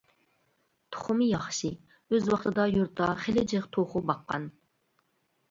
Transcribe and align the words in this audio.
تۇخۇمى 0.95 1.27
ياخشى، 1.31 1.71
ئۆز 2.15 2.25
ۋاقتىدا 2.31 2.67
يۇرتتا 2.73 3.11
خېلى 3.27 3.45
جىق 3.53 3.71
توخۇ 3.79 4.05
باققان. 4.11 4.51